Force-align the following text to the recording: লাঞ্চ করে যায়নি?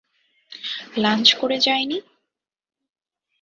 লাঞ্চ 0.97 1.27
করে 1.33 1.57
যায়নি? 1.59 1.97